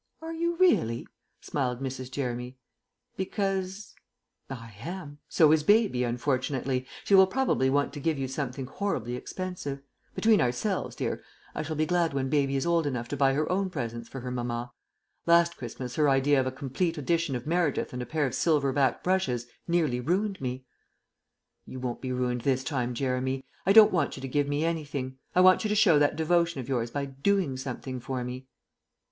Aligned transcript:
"Are 0.19 0.33
you 0.33 0.55
really?" 0.55 1.05
smiled 1.41 1.79
Mrs. 1.79 2.09
Jeremy. 2.09 2.57
"Because" 3.17 3.93
"I 4.49 4.73
am. 4.81 5.19
So 5.29 5.51
is 5.51 5.61
Baby, 5.61 6.03
unfortunately. 6.03 6.87
She 7.03 7.13
will 7.13 7.27
probably 7.27 7.69
want 7.69 7.93
to 7.93 7.99
give 7.99 8.17
you 8.17 8.27
something 8.27 8.65
horribly 8.65 9.15
expensive. 9.15 9.83
Between 10.15 10.41
ourselves, 10.41 10.95
dear, 10.95 11.21
I 11.53 11.61
shall 11.61 11.75
be 11.75 11.85
glad 11.85 12.15
when 12.15 12.29
Baby 12.29 12.55
is 12.55 12.65
old 12.65 12.87
enough 12.87 13.07
to 13.09 13.15
buy 13.15 13.33
her 13.35 13.47
own 13.51 13.69
presents 13.69 14.09
for 14.09 14.21
her 14.21 14.31
mamma. 14.31 14.71
Last 15.27 15.55
Christmas 15.55 15.97
her 15.97 16.09
idea 16.09 16.39
of 16.39 16.47
a 16.47 16.51
complete 16.51 16.97
edition 16.97 17.35
of 17.35 17.45
Meredith 17.45 17.93
and 17.93 18.01
a 18.01 18.05
pair 18.07 18.25
of 18.25 18.33
silver 18.33 18.73
backed 18.73 19.03
brushes 19.03 19.45
nearly 19.67 19.99
ruined 19.99 20.41
me." 20.41 20.65
"You 21.67 21.79
won't 21.79 22.01
be 22.01 22.11
ruined 22.11 22.41
this 22.41 22.63
time, 22.63 22.95
Jeremy. 22.95 23.45
I 23.67 23.71
don't 23.73 23.91
want 23.93 24.17
you 24.17 24.21
to 24.21 24.27
give 24.27 24.47
me 24.47 24.65
anything; 24.65 25.19
I 25.35 25.41
want 25.41 25.63
you 25.63 25.69
to 25.69 25.75
show 25.75 25.99
that 25.99 26.15
devotion 26.15 26.59
of 26.59 26.67
yours 26.67 26.89
by 26.89 27.05
doing 27.05 27.55
something 27.55 27.99
for 27.99 28.23
me." 28.23 28.47